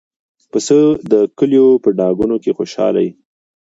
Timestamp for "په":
1.83-1.89